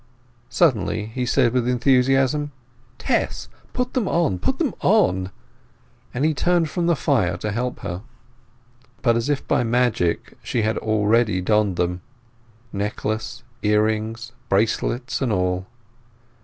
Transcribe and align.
Suddenly 0.49 1.05
he 1.13 1.27
said 1.27 1.53
with 1.53 1.67
enthusiasm— 1.67 2.51
"Tess, 2.97 3.49
put 3.71 3.93
them 3.93 4.07
on—put 4.07 4.57
them 4.57 4.73
on!" 4.81 5.29
And 6.11 6.25
he 6.25 6.33
turned 6.33 6.71
from 6.71 6.87
the 6.87 6.95
fire 6.95 7.37
to 7.37 7.51
help 7.51 7.81
her. 7.81 8.01
But 9.03 9.15
as 9.15 9.29
if 9.29 9.47
by 9.47 9.63
magic 9.63 10.39
she 10.41 10.63
had 10.63 10.79
already 10.79 11.39
donned 11.39 11.75
them—necklace, 11.75 13.43
ear 13.61 13.83
rings, 13.85 14.31
bracelets, 14.49 15.21
and 15.21 15.31
all. 15.31 15.67